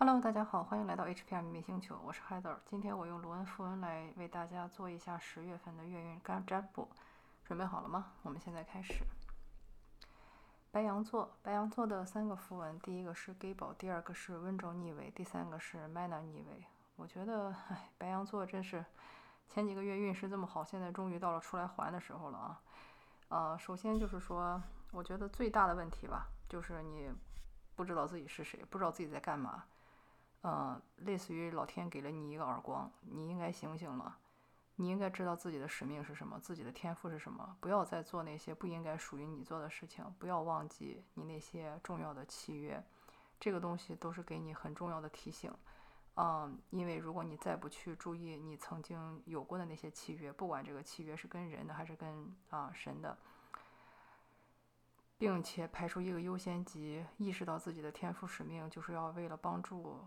[0.00, 2.56] Hello，大家好，欢迎来到 HPR 明星球，我是 Heather。
[2.66, 6.88] 今天我用罗恩符文来为大家做一下十月份的月运干占卜，
[7.44, 8.12] 准备好了吗？
[8.22, 9.04] 我们现在开始。
[10.70, 16.64] 白羊座，白羊座的三个符文，第一个是 Gable，第二个是温州逆位，第三个是 Mana 逆位。
[16.94, 18.84] 我觉得，唉，白羊座真是
[19.48, 22.62] 前几个月运势这么好，现在终于到了出来还的时候了啊！
[23.30, 24.62] 呃，首先就是说，
[24.92, 27.10] 我觉得最大的问题吧，就是你
[27.74, 29.64] 不知道自己是谁，不知道自己在干嘛。
[30.42, 34.16] 呃，类似于老天给了你一个耳光，你应该醒醒了，
[34.76, 42.80] 你应该知道自己的使命是什么，自己的天赋是什么，不要再做那些不应该属于你做的事情，不要忘记你那些重要的契约，
[43.40, 45.52] 这个东西都是给你很重要的提醒。
[46.14, 53.18] 嗯，因为如果你再不去注意你曾经有过的那些契约，不管这个契约是跟人的还是跟啊神的，
[55.16, 59.98] 并且排出一个优先级，意识到自己的天赋使命就是要为了帮助。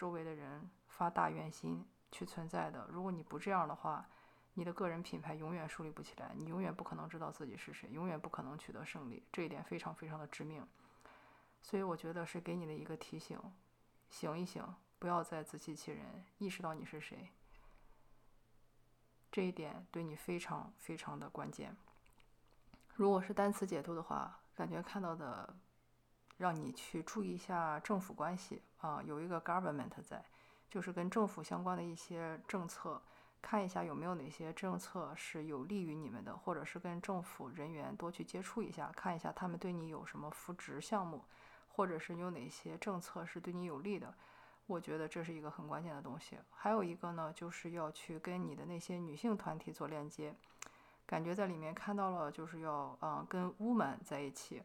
[0.00, 2.86] 周围的人发大愿心去存在的。
[2.88, 4.08] 如果你不这样的话，
[4.54, 9.22] 你的个人品牌永远树立不起来，你永远不可能知道自己是谁，永远不可能取得胜利。
[9.30, 10.66] 这一点非常非常的致命。
[11.60, 13.38] 所以我觉得是给你的一个提醒：
[14.08, 14.64] 醒一醒，
[14.98, 17.28] 不要再自欺欺人，意识到你是谁。
[19.30, 21.76] 这一点对你非常非常的关键。
[22.94, 25.54] 如果是单词解读的话，感觉看到的。
[26.40, 30.24] 让你去注意一下政府关系啊，有一个 government 在，
[30.70, 32.98] 就是跟政府相关的一些政策，
[33.42, 41.22] 看一下有没有哪些政策是有利于你们的，或者是跟政府人员多去接触一下，看一下他们对你有什么扶植项目，
[41.68, 44.14] 或者是有哪些政策是对你有利的。
[44.66, 46.38] 我觉得这是一个很关键的东西。
[46.50, 50.34] 还有一个呢，就是要去跟你的那些女性团体做链接，
[51.04, 54.62] 感觉在里面看到了，就是要啊跟 woman 在一起。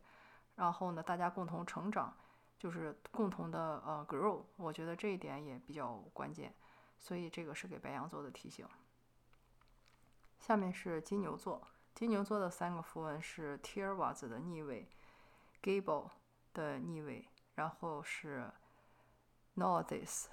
[0.56, 2.16] 然后呢，大家共同成长，
[2.58, 6.54] 就是共同的呃 grow，我觉得这一点也比较关键，
[6.98, 8.68] 所以这个是给白羊座的提醒。
[10.40, 14.88] 下面是金牛座，金牛座的三个符文是 Tirwas 的逆位
[15.62, 16.10] ，Gable
[16.54, 18.50] 的逆位，然后是
[19.56, 20.30] n o r t h i s。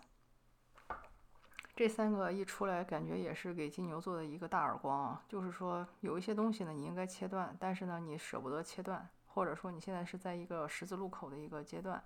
[1.75, 9.09] 这三个一出来，感觉也是给金牛座的一个大耳光啊，就是说有一些东西呢，你应该切断，但是呢，你舍不得切断。
[9.35, 12.03] 或者说你现在是在一个十字路口的一个阶段，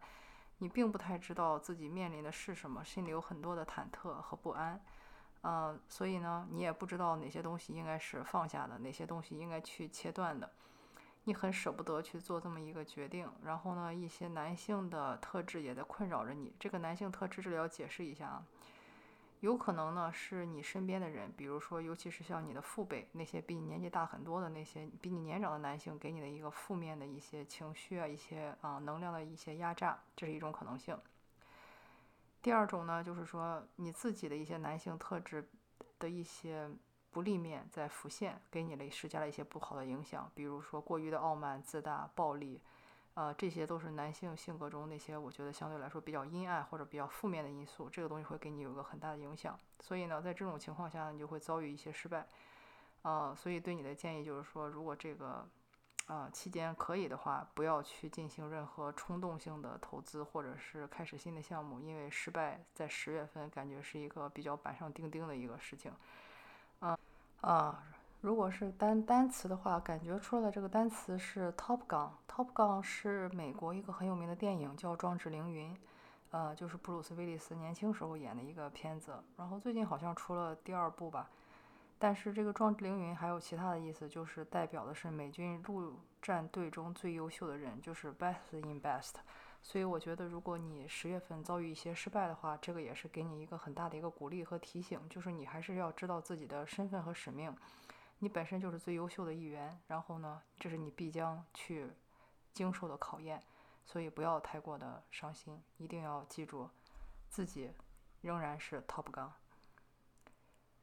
[0.58, 4.80] 你并不太知道自己面临的是什么，心里有很多的忐忑和不安，
[5.42, 10.50] 呃，所以呢，你也不知道哪些东西应该是放下的，哪些东西应该去切断的，
[11.24, 13.28] 你很舍不得去做这么一个决定。
[13.42, 16.54] 然后呢，一些男性的特质也在困扰着你。
[16.58, 18.44] 这个男性特质这里要解释一下啊。
[19.46, 30.98] 有可能呢，是你身边的人，比如说，尤其是像你的父辈，那些比你年纪大很多的那些比你年长的男性，给你的一个负面的一些情绪啊，一些啊能量的一些压榨，这是一种可能性。
[32.42, 35.48] 第二种呢，就是说你自己的一些男性特质
[36.00, 36.68] 的一些
[37.12, 42.60] 不利面在浮现，给你了施加了一些不好的影响，比如说过于的傲慢、自大、暴力。
[43.16, 49.58] 呃，这些都是男性性格中那些我觉得相对来说比较阴暗或者比较负面的因素，这个东西会给你有一个很大的影响。
[49.80, 52.26] 所以呢，在这种情况下，你就会遭遇一些失败。
[53.00, 55.48] 啊，所以对你的建议就是说，如果这个
[56.08, 65.90] 啊期间可以的话，不要去进行任何冲动性的投资或者是开始新的项目，因为失败在十月份感觉是一个比较板上钉钉的一个事情。
[66.80, 66.98] 啊
[67.40, 67.82] 啊。
[68.26, 72.10] 如果是单单词的话，感觉出来的这个单词是 Top Gun。
[72.28, 75.72] Top Gun 是美国一个很有名的电影，叫《壮志凌云》，
[76.32, 79.14] 呃，就是布鲁斯·威利斯年轻时候演的一个片子。
[79.36, 81.30] 然后最近好像出了第二部吧。
[82.00, 89.14] 但是这个壮志凌云还有其他的意思，就是代表的是美军陆战队中最优秀的人，就是 Best in Best。
[89.62, 97.54] 所以我觉得，如果你十月份遭遇一些失败的话，这个也是给你一个很大的一个鼓励和提醒，就是你还是要知道自己的身份和使命。
[98.18, 101.90] 你本身就是最优秀的一员，然后呢，这是你必将去
[102.52, 103.42] 经受的考验，
[103.84, 106.70] 所以不要太过的伤心，一定要记住
[107.28, 107.72] 自己
[108.22, 109.32] 仍然是 top 杠。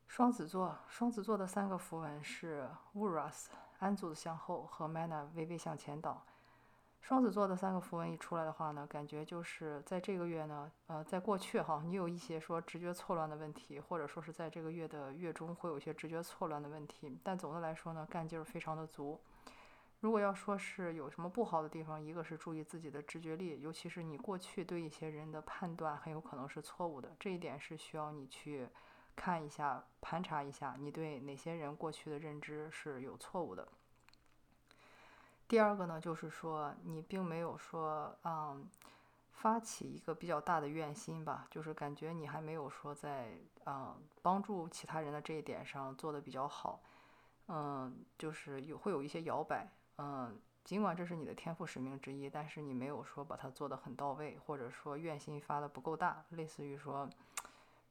[0.08, 3.46] 双子座，双子座的三个符文是 Uras
[3.80, 6.24] 安祖向后和 Mana 微微向前倒。
[7.04, 17.20] 双子座的三个符文一出来的话呢，感觉就是在这个月呢，呃，在过去哈，你有一些说直觉错乱的问题，或者说是在这个月的月中会有一些直觉错乱的问题。
[17.22, 19.20] 但总的来说呢，干劲儿非常的足。
[20.00, 28.70] 如果要说是有什么不好的地方，一个是注意自己的直觉力，尤其是你过去对一些人的判断很有可能是错误的，这一点是需要你去
[29.14, 33.68] 看一下、盘查一下，你对哪些人过去的认知是有错误的。
[35.54, 38.68] 第二个呢，就是说你并没有说，嗯，
[39.34, 46.82] 发起一个比较大的愿心吧，就是感觉你还没有说在啊帮助其他人的这一点上做的比较好，
[47.50, 49.70] 嗯，就是有会有一些摇摆，
[50.00, 57.08] 嗯，尽管这是你的天赋使命之一，但是你没有说把它做得很到位，或者说愿心发的不够大，类似于说，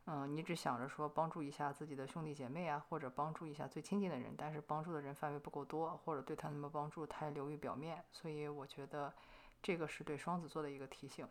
[0.07, 9.15] 嗯，你只想着说帮助一下自己的兄弟姐妹啊，或者帮助一下最亲近的人，但是帮助的人范围不够多，或者对他们的帮助太流于表面，所以我觉得
[9.63, 11.27] 这个是对双子座的一个提醒。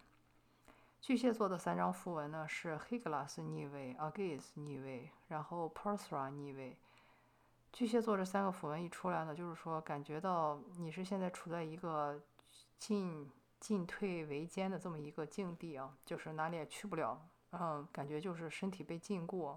[1.01, 6.77] 巨蟹座的三张符文呢是 Higlas 逆位、Agaze 逆位，然后 Persra 逆位。
[7.73, 12.21] 巨蟹座这三个符文一出来呢，就是说感觉到你是现在处在一个
[12.77, 13.29] 进
[13.59, 19.55] 进退维艰的这么一个境地啊，就是哪里也去不了，嗯，感觉就是身体被禁锢。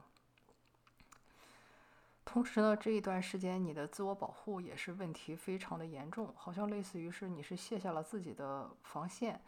[2.24, 9.40] 同时呢，这一段时间你的自我保护也是问题非常的严重，好像类似于是你是卸下了自己的防线。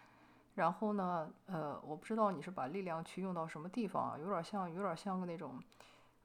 [0.55, 5.61] 然后呢，呃，我不知道你是把力量去用到什么地方啊，有点像，有点像个那种，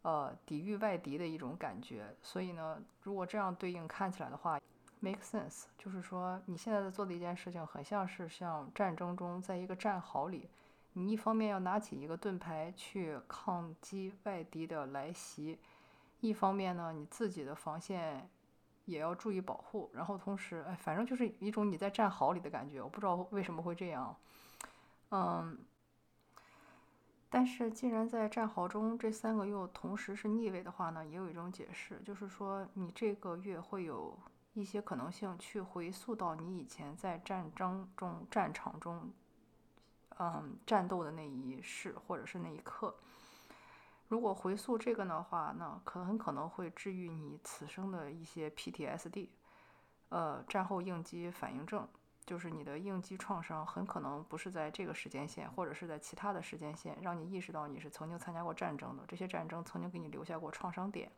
[0.04, 2.16] 呃，抵御外敌的一种感觉。
[2.22, 4.60] 所以呢，如果这样对应看起来的话
[5.00, 10.48] ，make sense，就是说你现在在做的一件事情，很像是像战争中在一个战壕里，
[10.94, 15.60] 你一方面要拿起一个盾牌去抗击外敌的来袭，
[16.20, 18.30] 一方面呢，你自己的防线。
[18.86, 22.82] 也要注意保护，然后同时，哎，反正就是一种你在战壕里的感觉。
[22.82, 24.14] 我不知道为什么会这样，
[25.12, 25.60] 嗯，
[27.30, 34.18] 但是既然在战壕中，这三个又同时是逆位的话呢，也有一种解释，就是说你这个月会有
[34.54, 39.12] 一些可能性去回溯到你以前在战争中、战场中，
[40.20, 42.96] 嗯，战斗的那一世或者是那一刻。
[44.08, 49.30] 如果回溯这个的话，那可很可能会治愈你此生的一些 PTSD，
[50.10, 51.88] 呃，战后应激反应症，
[52.26, 61.10] 就是你的应激创伤很可能不是在这个时间线，或者是在其他的时间线，让你意识到你是曾经参加过战争的，这些战争曾经给你留下过创伤点。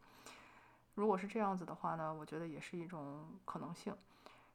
[0.93, 3.95] 如果是这样子的话呢，我觉得也是一种可能性，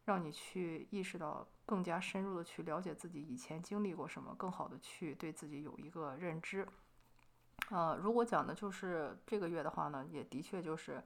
[0.08, 6.66] 让你去意识到更加深入的去了解自己以前经历过什么，更好的去对自己有一个认知。
[7.68, 11.04] 呃，如果讲的就是这个月的话呢，也的确就是，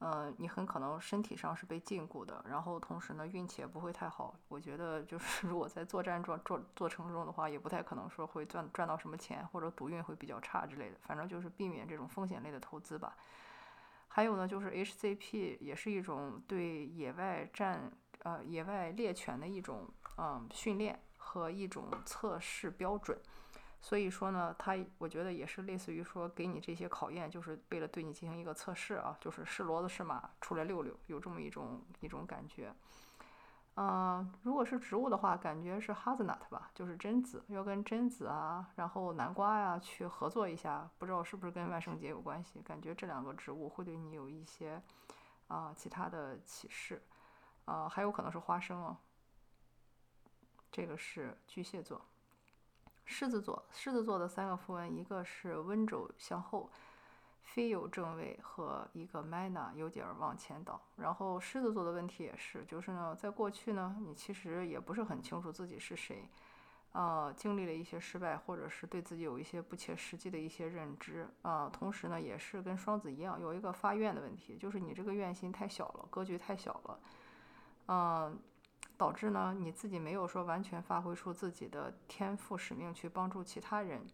[0.00, 4.34] 呃，你很可能身体上是被禁锢的，然后同时呢，运气也不会太好。
[4.48, 10.96] 我觉得就是如果在作战做做做程中的话，也不太可能说会赚赚到什么钱，或者赌运会比较差之类的。
[11.02, 13.16] 反正就是避免这种风险类的投资吧。
[14.16, 17.90] 还有呢，就是 HCP 也是一种对野外战
[18.20, 19.88] 呃野外猎犬的一种
[20.18, 23.18] 嗯训练和一种测试标准。
[23.80, 32.72] 所以说呢，它我觉得也是类似于说给你这些考验，就是为了对你进行一个测试啊，就是是骡子是马出来溜溜，有这么一种一种感觉。
[33.76, 42.60] 嗯，如果是植物的话，感觉是 hazelnut 吧，就是榛子，要跟榛子啊，然后南瓜呀去合作一下，不知道是不是跟万圣节有关系？
[42.62, 44.80] 感觉这两个植物会对你有一些
[45.48, 47.02] 啊其他的启示
[47.64, 48.96] 啊，还有可能是花生哦。
[50.70, 52.00] 这个是巨蟹座。
[53.04, 56.70] 狮子座，狮子座的三个符文，一个是温轴向后，
[57.44, 60.80] 非有正位和一个 mana 有点往前倒。
[60.96, 66.28] 然后狮子座的问题也是，就是呢，在过去呢，你其实也不是很清楚自己是谁，
[66.92, 77.00] 呃，经历了一些失败，或者是对自己有一些不切实际的一些认知，啊，同时呢，也是跟双子一样，有一个发愿的问题，就是你这个愿心太小了，格局太小了，
[77.86, 78.38] 嗯。
[78.96, 84.06] 导致呢，你自己没有说完全发挥出自己的天赋使命去帮助其他人。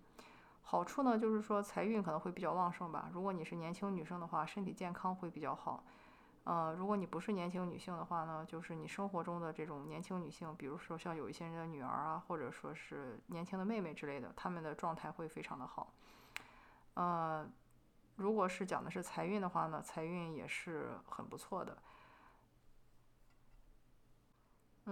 [0.71, 3.11] 好处呢，就是说财运可能会比较旺盛吧。
[3.13, 5.83] 如果你是年轻女生的话，身体健康会比较好。
[6.45, 15.93] 呃，如果你不是年轻女性的话呢，就是你生活中的这种年轻女性，比如说像有一些人的女儿啊，或者说是年轻的妹妹之类的，她们的状态会非常的好。
[16.95, 17.45] 呃，
[18.15, 21.77] 如果是讲的是财运的话呢，财运也是很不错的。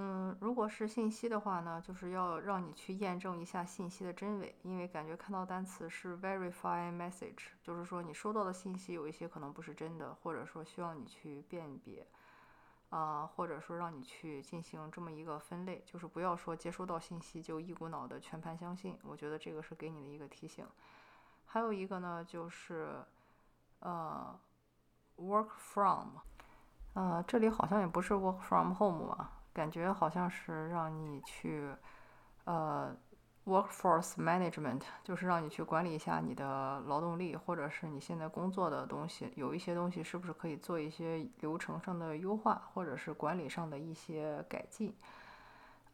[0.00, 12.06] 嗯，如果是信息的话呢，就是要让你去验证一下信息的真伪，因为感觉看到单词是 verify message，就是说你收到的信息有一些可能不是真的，或者说需要你去辨别，
[12.90, 20.64] 啊，或者说让你去进行这么一个分类，就是不要说接收到信息就一股脑的全盘相信，我觉得这个是给你的一个提醒。
[21.44, 23.02] 还有一个呢，就是
[23.80, 24.38] 呃
[25.16, 26.18] ，work from，
[26.94, 29.30] 呃，这里好像也不是 work from home 嘛。
[29.58, 31.68] 感觉好像是让你去，
[32.44, 32.94] 呃
[33.44, 44.94] ，workforce management，就是让你去管理一下你的劳动力，或者是你现在工作的东西，有一些东西是不是可以做一些流程上的优化，或者是管理上的一些改进。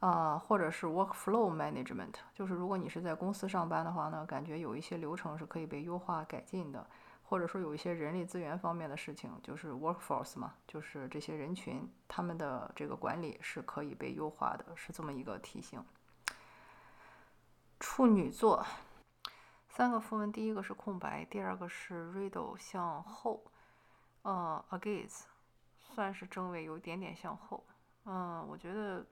[0.00, 6.86] 啊，或者是 workflow management，就是如果你是在公司上班的话呢，感觉有一些流程是可以被优化改进的，
[7.24, 15.84] 或者说有一些人力资源方面的事情，就是 workforce 嘛，就是这些人群他们的这个管理是可以被优化的，是这么一个提醒。
[17.80, 18.64] 处女座，
[19.68, 23.44] 三个符文，第一个是空白，第二个是 riddle 向后，
[24.22, 25.22] 呃，against
[25.80, 27.64] 算是正位，有点点向后，
[28.04, 29.04] 嗯，我觉得。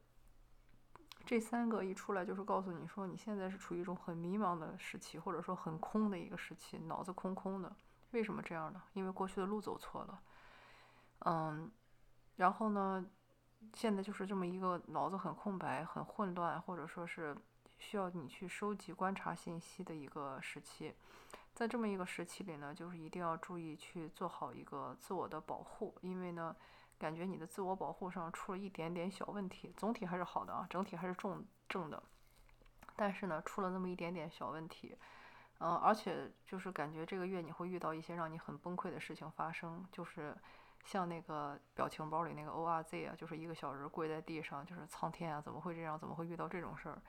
[1.24, 7.72] 这三个一出来就是告诉你说，你现在是处于一种很迷茫的时期，或者说很空的一个时期，脑子空空的。
[8.12, 8.82] 为什么这样呢？
[8.94, 10.20] 因为过去的路走错了，
[11.26, 11.70] 嗯，
[12.36, 13.04] 然后呢，
[13.74, 17.36] 现在就是这么一个脑子很空白、很混乱，或者说是
[17.78, 20.94] 需要你去收集、观察信息的一个时期。
[21.54, 26.54] 在这么一个时期里呢，就是一定要注意去做好一个自我的保护，因为呢。
[26.98, 32.00] 感觉你的自我保护上出了一点点小问题，总体还是好的啊，整体还是重正的，
[32.94, 34.96] 但是呢，出了那么一点点小问题，
[35.62, 40.36] 嗯，而且就是感觉这个月你会遇到一些让你很崩溃的事情发生，就是
[40.84, 45.98] 像那个表情包里那个 O R Z 啊，就是一个小人跪在地上，就是苍天啊，怎么会这样？
[45.98, 47.00] 怎么会遇到这种事儿？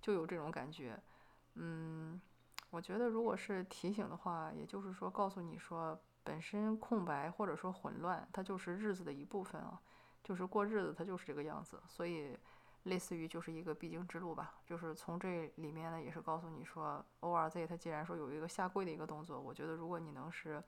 [0.00, 1.00] 就有这种感觉，
[1.54, 2.20] 嗯，
[2.70, 5.98] 我觉得如果是提醒的话，也就是说告诉你说。
[6.24, 9.82] 本身空白或者说混乱，它就是日子的一部分啊，
[10.22, 11.82] 就是过日子，它就是这个样子。
[11.88, 12.38] 所以，
[12.84, 14.54] 类似于就是一个必经之路吧。
[14.64, 20.62] 就是从这里面呢，也是告诉你说，O R Z 它既然说有一个下跪的一个动作，我觉得如果你能是，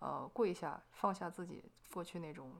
[0.00, 2.52] 呃，跪下，放下自己过去那种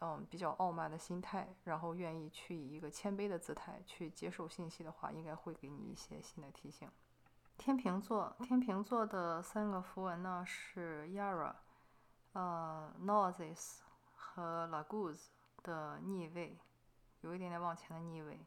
[0.00, 6.88] 嗯比较傲慢的心态，然后愿意去以一个谦卑的姿态去接受信息的话，应该会给你一些新的提醒。
[7.56, 11.54] 天平座，天平座的三个符文呢是 Yara。
[12.32, 13.78] 呃，Noses
[14.16, 15.26] 和 Laguz
[15.62, 16.58] 的逆位，
[17.24, 18.38] 有一点点往前的逆位。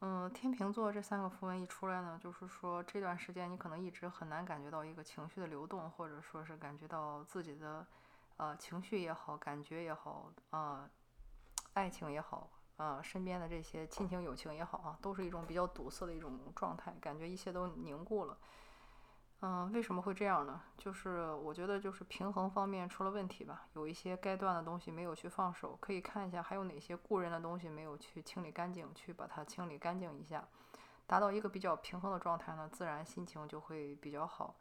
[0.00, 7.86] 嗯，天平座这三个符文一出来呢，就是说这段时间你可能一直很难感觉到一个情绪的流动，或者说是感觉到自己的
[8.36, 10.90] 呃情绪也好，感觉也好，啊，
[11.72, 18.36] 爱情也好，啊，身边的这些亲情友情也好啊，都是一种比较堵塞的一种状态，感觉一切都凝固了。
[19.44, 20.62] 嗯，为什么会这样呢？
[20.78, 30.46] 就是我觉得就是平衡方面出了问题吧，有一些该断的东西没有去放手，可以看一下还有哪些故人的东西没有去清理干净，去把它清理干净一下，
[31.08, 34.54] 达到一个比较平衡的状态呢，自然心情就会比较好。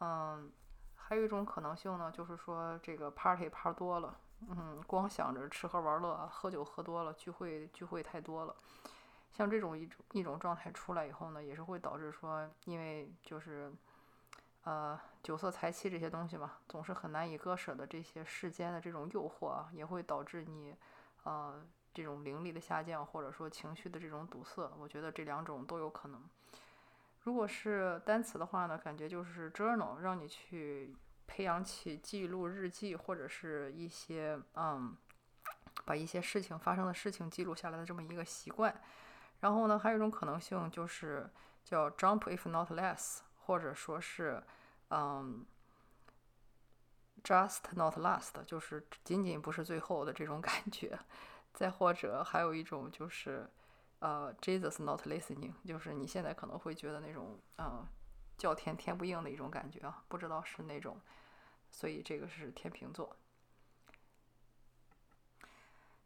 [0.00, 0.50] 嗯，
[0.96, 8.56] 还有一种可能性呢，就是说这个 party 趴多了，嗯，光想着吃喝玩乐，喝酒喝多了，聚会聚会太多了，
[9.30, 13.72] 像这种一种一种状态出来以后呢，也是会导致说，因为就是。
[14.64, 17.86] 呃，酒色财气这些东西嘛，总是很难以割舍的。
[17.86, 20.76] 这些世间的这种诱惑啊，也会导致你，
[21.24, 24.70] 呃，这种灵力的下降，或者说情绪的这种堵塞。
[24.78, 26.22] 我觉得这两种都有可能。
[27.22, 30.94] 如果是单词的话呢，感觉就是 journal，让你去
[31.26, 34.94] 培养起记录日记，或者是一些嗯，
[35.86, 38.78] 把一些事情发生的事情记录下来的这么一个习惯。
[39.40, 41.30] 然后呢，还有一种可能性就是
[41.64, 43.20] 叫 jump if not less。
[43.50, 44.40] 或者说是，
[44.90, 45.44] 嗯
[47.24, 50.96] ，just not last，就是仅仅不是最后的这种感觉。
[51.52, 53.50] 再或者还有一种就是，
[53.98, 57.84] 呃，Jesus not listening，就是你现在可能会觉得那种，嗯，
[58.38, 61.00] 叫天天不应的一种感觉啊，不知道是那种。
[61.72, 63.16] 所以这个是天平座。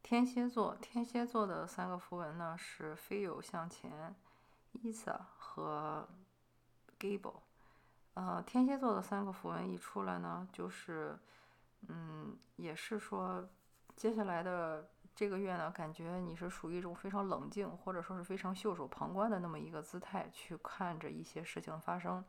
[0.02, 4.16] 天蝎座，天蝎座的三个符文呢是飞友向前
[4.82, 6.08] ，is 和。
[7.04, 7.34] able，
[8.14, 11.18] 呃，天蝎座的三个符文一出来呢，就是，
[11.88, 13.46] 嗯，也是说，
[13.94, 22.24] 接下来的这个月呢，感觉你是属于一种非常冷静，或者说是非常袖手旁观的那么一个姿态去看着一些事情发生，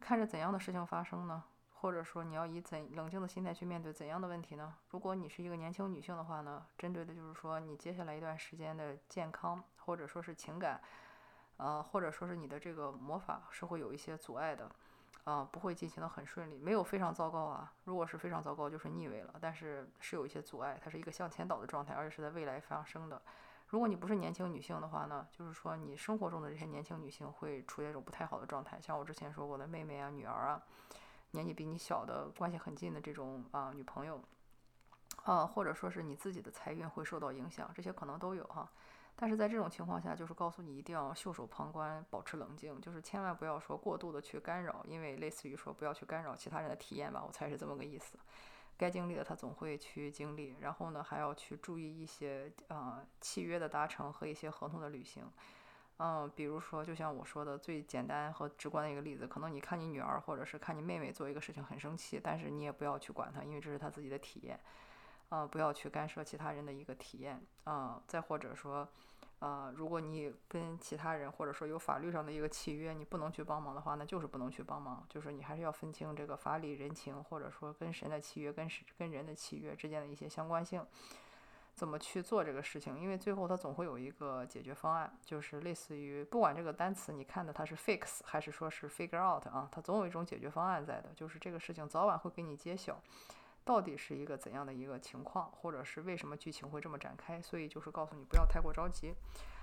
[0.00, 1.44] 看着怎样的事情发生呢？
[1.74, 4.74] 或者说你要以怎冷静的心态去面对怎样的问题呢？
[4.88, 10.80] 如果你是一个年轻女性的话呢，针对的就是说你接下来一段时间的健康，或者说是情感。
[11.56, 14.68] 呃，或者说是你的这个魔法是会有一些阻碍的，
[15.24, 17.72] 啊，不会进行的很顺利，没有非常糟糕啊。
[17.84, 23.22] 如果是非常糟糕，就是逆位了，但是是有一些阻碍，它是一个向前倒的状态，而且是在未来发生的。
[23.68, 30.62] 如果你不是年轻女性的话呢，就是说你生活中的这些年轻女性会处在一种不太好的状态，像我之前说过的妹妹啊、女儿啊，
[31.30, 34.20] 年纪比你小的关系很近的这种啊女朋友，
[35.24, 38.68] 啊，或者说是你自己的财运会受到影响，这些可能都有哈。
[39.16, 48.18] 但是在这种情况下，就是告诉你一定要袖手旁观，保持冷静，就是千万不要说过度的去干扰，因为类似于说不要去干扰其他人的体验吧，我猜是这么个意思。
[48.76, 50.56] 该经历的他总会去经历。
[50.60, 55.22] 然后呢，还要去注意一些呃契约的达成和一些合同的履行。
[55.98, 64.58] 嗯，比如说，就像我说的最简单和直观的一个例子，可能你看你女儿或者是看你妹妹做一个事情很生气，但是你也不要去管她，因为这是她自己的体验。
[65.34, 67.44] 呃，不要去干涉其他人的一个体验。
[67.64, 68.86] 啊，再或者说，
[69.40, 75.04] 呃，如果你跟其他人或者说有法律上的一个契约，你不能去帮忙的话，那就是不能去帮忙。
[75.08, 80.86] 就是你还是要分清这个法理人情，或者说跟神的契约跟神跟人的契约之间的一些相关性。
[81.74, 82.96] 怎么去做这个事情？
[82.96, 91.12] 因为最后它总会有一个解决方案，就是类似于不管这个单词你看的它是 fix 还是说是 figure out 啊，它总有一种解决方案在的。
[91.16, 92.96] 就是这个事情早晚会给你揭晓，
[93.64, 97.40] 到底是一个怎样的一个情况，或者是为什么剧情会这么展开。
[97.40, 99.14] 所以就是告诉你不要太过着急。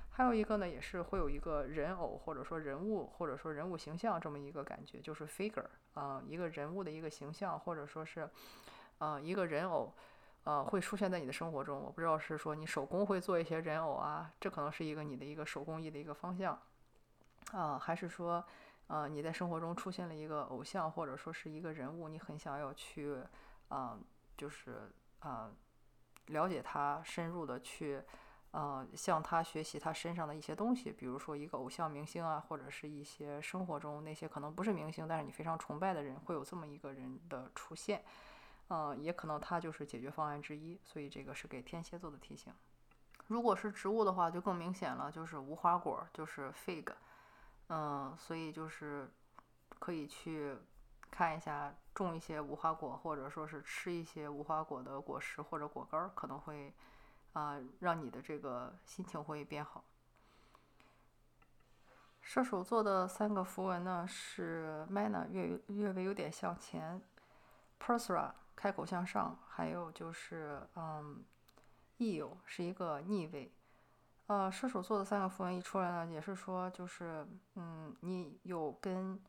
[0.09, 8.29] 还有一个呢，也是会有一个人偶或者说人物或者说人物形象这么一个感觉，就是 figure 啊，一个人物的一个形象或者说是
[8.97, 9.93] 啊一个人偶。
[10.43, 11.79] 呃，会出现在你的生活中。
[11.79, 16.59] 我不知道是说你手工会做一些人偶啊，这可能是一个你的一个手工艺的一个方向，
[17.51, 18.43] 啊，还是说，
[18.87, 23.19] 呃，你在生活中出现了一个偶像或者说是一个人物，你很想要去，
[23.71, 23.97] 啊，
[24.37, 25.49] 就是啊，
[26.27, 28.03] 了解他，深入的去，
[28.51, 38.03] 呃，向他学习他身上的一些东西，比如说一个偶像明星啊，或者是一些生活中那些可能不是明星，但是你非常崇拜的人，会有这么一个人的出现。
[38.67, 42.53] 嗯，也可能他就是解决方案之一，所以这个是给天蝎座的提醒。
[43.27, 46.91] 如果是植物的话，就更明显了，就是无花果，就是 fig。
[47.67, 49.09] 嗯，所以就是
[49.79, 50.57] 可以去
[51.11, 56.73] 看一下，种一些无花果，或者说是吃一些无花果的果实或者果干儿，可能会
[57.33, 59.83] 啊让你的这个心情会变好。
[62.21, 66.99] 射手座的三个符文呢是 mana，略略微有点向前
[67.79, 68.31] ，persra。
[68.53, 71.23] 开口向上，还有就是，嗯
[71.97, 73.51] ，eel 是一个逆位，
[74.27, 77.25] 呃，射手座的三个符文一出来呢，也是说，就是，
[77.55, 79.19] 嗯，你有跟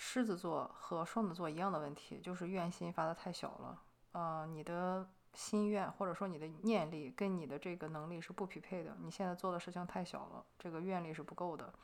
[0.00, 3.82] 狮子座和双子座一样的问题，就是愿心发的太小了，
[4.12, 11.74] 呃，你的心愿或者说你的念力跟你的这个能力是不匹配的，你现在做的事情太小了，这个愿力是不够的。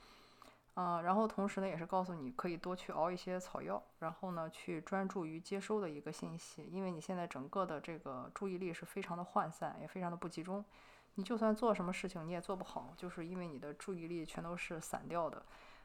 [0.76, 10.64] 嗯，然后同时呢，也是告诉你可以多去熬一些草药，然后呢，去专注于接收的一个信息，因为你现在整个的这个注意力是非常的涣散，也非常的不集中。
[11.16, 15.44] 你就算做什么事情，你也做不好，就是因为你的注意力全都是散掉的，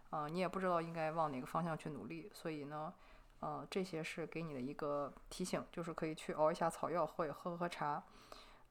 [0.10, 2.30] 啊，你也不知道应该往哪个方向去努力。
[2.34, 2.93] 所以呢，
[3.39, 8.04] 呃，这些是给你的一个提醒，就是可以去熬一下草药，或者喝喝茶，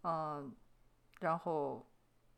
[0.03, 0.55] 嗯，
[1.21, 1.87] 然后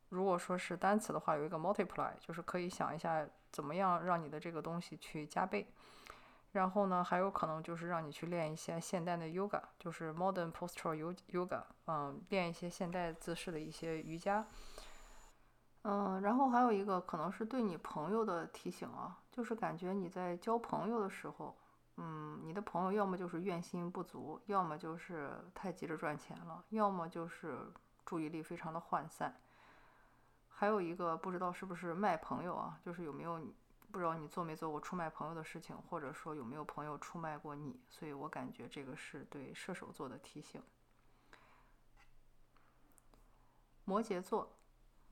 [0.09, 3.29] 如果说是单词的话，有一个 multiply，就是可以想一下。
[3.53, 5.67] 怎么样让你的这个东西去加倍？
[6.53, 14.47] 然后呢，还有可能就是让你去练一些现代的 yoga，就是 modern postural yoga，嗯，练一些现代姿势的一些瑜伽。
[15.83, 21.57] 嗯，然后还有一个可能是对你朋友的提醒啊，就是感觉你在交朋友的时候，
[21.97, 27.73] 嗯，你的朋友要么就是愿心不足，要么就是太急着赚钱了，要么就是
[28.05, 29.35] 注意力非常的涣散。
[30.49, 33.41] 还有一个不知道是不是卖朋友啊，就是有没有
[33.91, 40.63] 不知道你做没做过出卖朋友的事情，或者说有没有朋友出卖过你，所以我感觉这个是对射手座的提醒。
[43.87, 44.53] 摩羯座，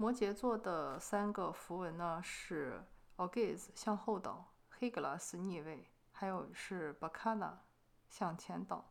[0.01, 2.81] 摩羯座的三个符文呢是
[3.17, 4.47] Ogaze 向后倒
[4.79, 7.55] ，Heglas 逆位，还有是 Bacana
[8.09, 8.85] 向前倒。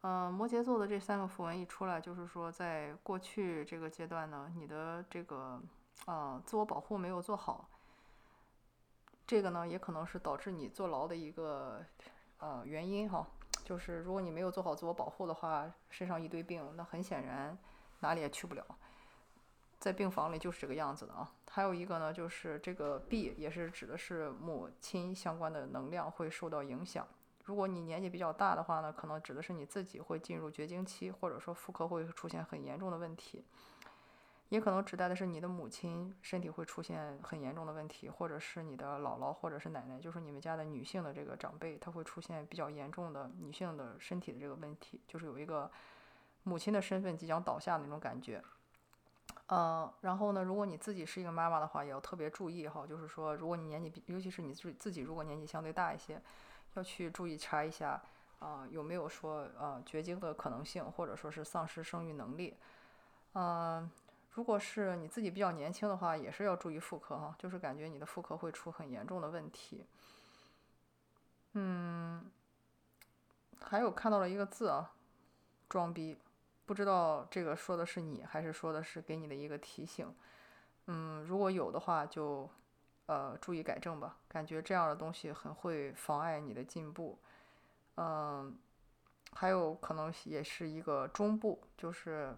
[0.00, 5.60] 嗯，摩羯座的这三个符文一出来，就是说，在过去这个阶段呢，你的这个
[6.06, 7.68] 呃自我保护没有做好，
[9.26, 11.84] 这个呢也可能是导致你坐牢的一个
[12.38, 13.26] 呃原因哈。
[13.62, 17.56] 就是如果你没有做好自我保护的话，身上一堆病，那很显然
[18.00, 18.64] 哪里也去不了，
[19.82, 21.28] 在病房里就是这个样子的啊。
[21.50, 27.04] 还有一个呢，就是这个 B 也是指的是母亲相关的能量会受到影响。
[27.46, 33.44] 如果你年纪比较大的话呢，可能指的是你自己会进入绝经期，或者说妇科会出现很严重的问题，
[34.50, 45.68] 也可能指代的是你的母亲身体会出现很严重的问题，或者是你的姥姥或者是奶奶，就是你们家的女性的这个长辈，她会出现比较严重的女性的身体的这个问题，就是有一个
[46.44, 48.40] 母亲的身份即将倒下的那种感觉。
[49.48, 56.20] 嗯，然后呢，如果你自己是一个妈妈的话，也要特别注意哈，就是说，如果你年纪，尤其是你自自己如果年纪相对大一些。
[56.74, 58.02] 要去注意查一下，
[58.38, 62.56] 啊，有没有说呃绝经的可能性，或者说是丧失生育能力。
[63.34, 63.90] 嗯，
[64.30, 69.84] 如果是你自己比较年轻的话，也是要注意妇科哈，就是感觉你的妇科会出很严重的问题。
[71.52, 72.24] 嗯，
[73.60, 74.92] 还有看到了一个字啊，
[75.68, 76.16] 装逼。
[76.64, 80.14] 不知道这个说的是你，还是说的是给你的一个提醒？
[80.86, 82.48] 嗯，如果有的话，就
[83.06, 84.18] 呃注意改正吧。
[84.28, 87.18] 感觉这样的东西很会妨碍你的进步。
[87.96, 88.56] 嗯，
[89.32, 92.34] 还有可能也是一个中部，就是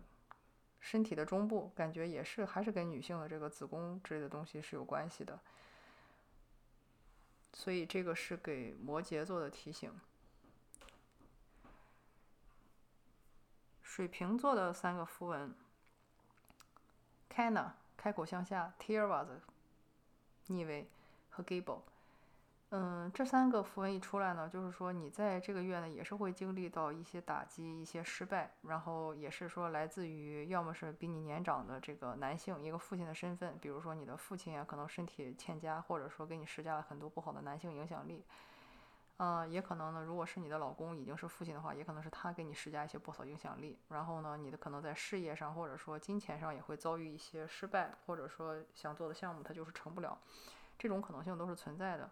[0.80, 5.38] 身体的中部，感觉也是还是跟女性的这个子宫之类的东西是有关系的。
[7.52, 9.92] 所以这个是给摩羯座的提醒。
[13.94, 15.54] 水瓶座的三个符文
[17.32, 19.28] ：Kana 开口向下，Tearwas
[20.48, 20.88] 逆位
[21.30, 21.82] 和 Gable。
[22.70, 38.24] 嗯，这三个符文一出来呢，就是说你在这个月呢也是会经历到一些打击、一些失败，然后也是说来自于要么是比你年长的这个男性，一个父亲的身份，比如说你的父亲啊，可能身体欠佳，或者说给你施加了很多不好的男性影响力。
[39.18, 43.78] 嗯，也可能呢，如果是你的老公已经是父亲的话，也可能是他给你施加一些不好影响力。
[43.88, 50.18] 然后呢，你的可能在事业上或者说金钱上也会遭遇一些失败，或者说想做的项目他就是成不了，
[50.76, 52.10] 这种可能性都是存在的。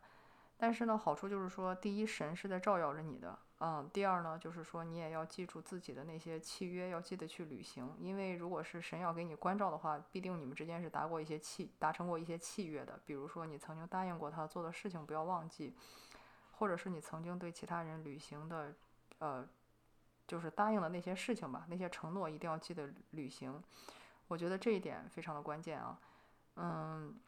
[0.56, 7.92] 但是呢，好处就是说，第一，神是在照耀着你的，嗯；第二呢，就是说你也要记住自己的那些契约，要记得去履行。
[7.98, 13.00] 因为如果是神要给你关照的话，必定你们之间是达过一些契，达成过一些契约的。
[13.04, 15.74] 比如说你曾经答应过他做的事情，不要忘记。
[16.62, 18.72] 或者是你曾经对其他人履行的，
[19.18, 19.44] 呃，
[20.28, 23.60] 就是答应的那些事情吧，那些承诺一定要记得履行。
[24.28, 25.98] 我觉得这一点非常的关键啊，
[26.54, 27.18] 嗯，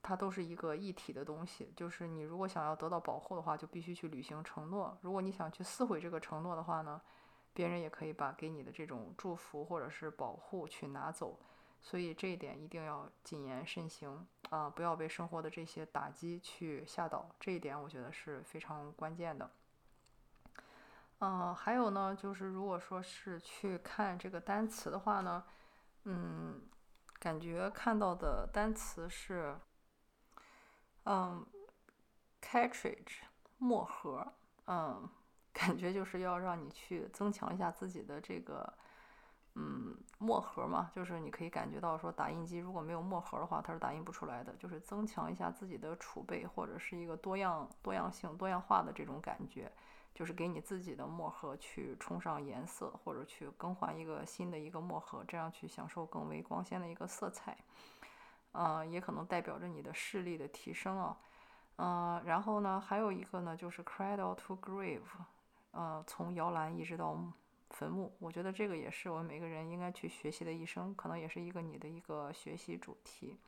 [0.00, 1.72] 它都是一个一体的东西。
[1.74, 4.96] 就是你如果想要得到保护的话，就必须去履行承诺。
[5.00, 7.02] 如果你想去撕毁这个承诺的话呢，
[7.52, 11.40] 别人也可以把给你的这种祝福或者是保护去拿走。
[11.80, 17.30] 所以这一点一定要谨言慎行啊，不要被生活的这些打击去吓倒。
[17.40, 19.50] 这一点我觉得是非常关键的。
[21.20, 25.44] 嗯，还有呢，就是如果说是去看这个单词的话呢，
[26.04, 26.60] 嗯，
[27.18, 29.58] 感觉看到的单词是，
[31.04, 31.46] 嗯
[32.42, 33.20] ，cartridge
[33.56, 34.34] 墨盒，
[34.66, 35.08] 嗯，
[35.52, 38.74] 感觉就是要让你去增强一下自己的这个。
[39.60, 44.54] 嗯，墨盒嘛，就是你可以感觉到说，打印机如果没有墨盒的话，它是打印不出来的。
[44.54, 49.72] 就是增强一下自己的储备，或者是一个多样、多样性、多样化的这种感觉，
[50.14, 57.58] 就是给你自己的墨盒去充上颜色，或者去更换一个新的一个墨盒，这样去享受更为光鲜的一个色彩。
[58.52, 61.16] 嗯，也可能代表着你的视力的提升啊。
[61.78, 65.00] 嗯，然后呢，还有一个呢，就是 cradle to grave，
[65.72, 67.18] 呃，从摇篮一直到。
[67.70, 73.38] 坟墓，我觉得这个也是我们每个人应该去学习的一生，可能也是一个你的一个学习主题。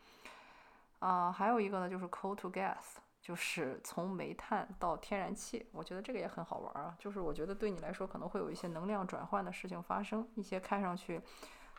[0.99, 6.95] 啊，还有一个呢，就是 coal to gas，就是从煤炭到天然气，我觉得这个也很好玩啊。
[6.99, 11.21] 就是我觉得对你来说可能会有一些能量转换的事情发生，一些看上去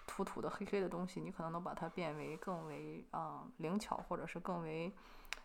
[0.08, 4.92] 土土的、黑黑的东西，你可能能把它变为更为啊灵巧，或者是更为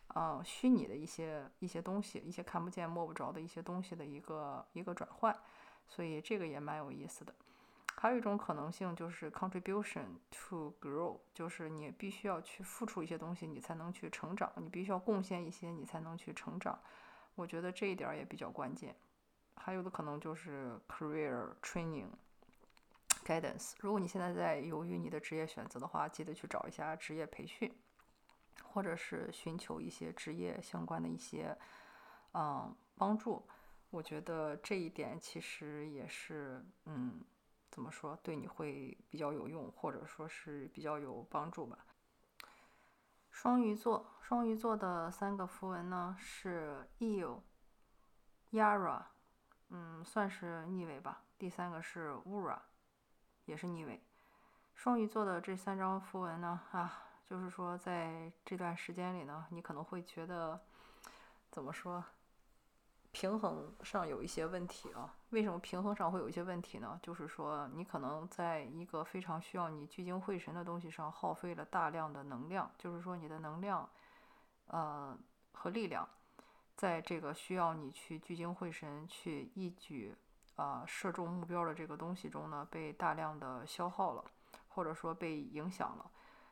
[0.09, 5.37] 啊虚拟的一些一些东西，一些看不见摸不着的一些东西的一个一个转换。
[5.89, 7.35] 所以这个也蛮有意思的。
[7.99, 14.53] 还有一种可能性就是 contribution to grow，就是你必须要去付出一些东西，你才能去成长。
[14.57, 16.79] 你必须要贡献一些，你才能去成长。
[17.35, 18.95] 我觉得这一点也比较关键。
[19.55, 22.09] 还有的可能就是 career training
[23.25, 23.73] guidance。
[23.81, 27.75] 如果你现在在犹豫你的职业选择的话，记得去找一下职业培训，
[28.63, 31.57] 或者是寻求一些职业相关的一些
[32.35, 33.49] 嗯帮助。
[33.97, 37.25] 我觉得这一点其实也是，嗯，
[37.71, 41.79] 怎么说，对你会比较有用，或者说是比较有帮助吧。
[43.31, 47.41] 双鱼座，双鱼座的三个符文呢是 eel、
[48.53, 49.03] yara，
[49.71, 51.23] 嗯，算是逆位吧。
[51.39, 52.59] 第三个是 ura，
[53.47, 54.05] 也是逆位。
[54.75, 60.61] 双鱼座的这三张符文呢，啊，就是说在这段时间里呢，你可能会觉得，
[61.51, 62.05] 怎么说？
[63.19, 65.11] 平衡上有一些问题啊？
[65.31, 67.01] 为什么平衡上会有一些问题呢？
[67.03, 73.89] 就是说，你可能在一个非常需要你聚精会神的东西上耗费了大量的能量，就是说你的能量，
[74.67, 75.17] 呃
[75.53, 76.07] 和力量，
[76.77, 80.15] 在这个需要你去聚精会神去一举
[80.57, 84.23] 啊射中目标的这个东西中呢，被大量的消耗了，
[84.69, 86.11] 或者说被影响了，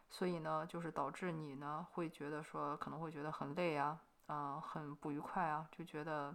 [0.09, 6.35] 所以呢，就是导致你呢会觉得说可能会觉得很累啊，啊很不愉快啊，就觉得。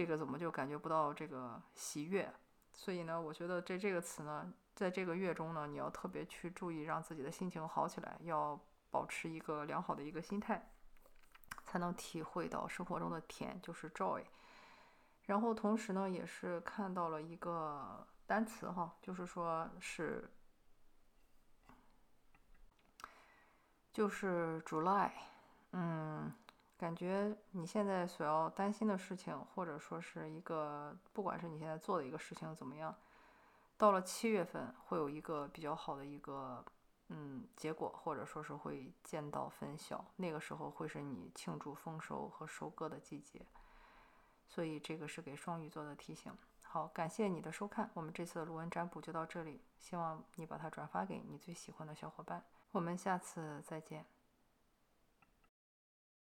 [0.00, 2.32] 这个怎么就感觉不到这个喜悦？
[2.72, 8.58] 所以呢，我觉得这这个词呢，在这个月中呢，你要特别去注意，让自己的心情好起来，要
[8.90, 10.70] 保持一个良好的一个心态，
[11.66, 14.24] 才能体会到生活中的甜，就是 joy。
[15.26, 20.30] 然后同时呢，也是看到了一个单词哈，就是说是
[23.92, 25.10] 就是 July，
[25.72, 26.32] 嗯，
[26.80, 32.96] 感觉你现在所要担心的事情，或者说是一个不管是你现在做的一个事情怎么样，
[33.76, 36.64] 到了七月份会有一个比较好的一个。
[37.12, 43.44] 嗯，结果或者说是会见到分晓，那个时候会是你庆祝丰收和收割的季节，
[44.46, 46.32] 所以这个是给双鱼座的提醒。
[46.62, 54.06] 好，感谢你的收看，我们这次的卢文占卜就到这里，希望你把它转发给你最喜欢的小伙伴，我们下次再见。